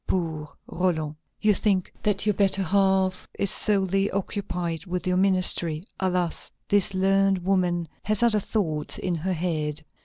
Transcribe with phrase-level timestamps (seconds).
[0.07, 1.15] Poor Roland!
[1.41, 5.83] You think that your better half is solely occupied with your ministry.
[5.99, 6.51] Alas!
[6.69, 9.83] this learned woman has other thoughts in her head.